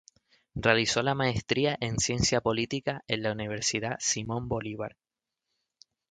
[0.55, 4.97] Realizó la Maestría en Ciencia Política en la Universidad Simón Bolívar.